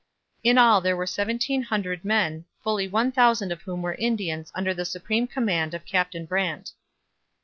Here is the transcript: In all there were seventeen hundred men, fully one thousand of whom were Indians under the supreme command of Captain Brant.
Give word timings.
In 0.43 0.57
all 0.57 0.81
there 0.81 0.97
were 0.97 1.05
seventeen 1.05 1.61
hundred 1.61 2.03
men, 2.03 2.45
fully 2.63 2.87
one 2.87 3.11
thousand 3.11 3.51
of 3.51 3.61
whom 3.61 3.83
were 3.83 3.93
Indians 3.93 4.51
under 4.55 4.73
the 4.73 4.83
supreme 4.83 5.27
command 5.27 5.75
of 5.75 5.85
Captain 5.85 6.25
Brant. 6.25 6.71